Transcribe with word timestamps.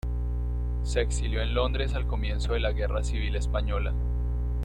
Se 0.81 0.99
exilió 0.99 1.43
en 1.43 1.53
Londres 1.53 1.93
al 1.93 2.07
comienzo 2.07 2.53
de 2.53 2.59
la 2.59 2.71
Guerra 2.71 3.03
Civil 3.03 3.35
Española. 3.35 3.93